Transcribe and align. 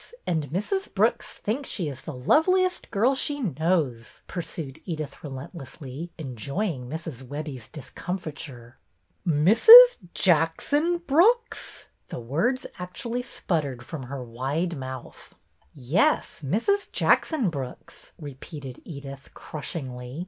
And 0.25 0.49
Mrs. 0.49 0.91
Brooks 0.91 1.37
thinks 1.37 1.69
she 1.69 1.87
is 1.87 2.01
the 2.01 2.15
loveliest 2.15 2.89
girl 2.89 3.13
she 3.13 3.39
knows," 3.39 4.23
pursued 4.25 4.79
Edyth, 4.87 5.21
relent 5.23 5.53
lessly, 5.53 6.09
enjoying 6.17 6.87
Mrs. 6.89 7.21
Webbie's 7.21 7.67
discomfiture." 7.67 8.79
Mrs. 9.27 9.99
Jackson 10.15 10.97
Brooks?" 11.05 11.85
The 12.09 12.19
words 12.19 12.65
actually 12.79 13.21
sputtered 13.21 13.85
from 13.85 14.01
her 14.01 14.23
wide 14.23 14.75
mouth." 14.75 15.35
Yes, 15.75 16.41
Mrs. 16.43 16.91
Jackson 16.91 17.51
Brooks," 17.51 18.11
repeated 18.17 18.81
Edyth, 18.87 19.31
crushingly. 19.35 20.19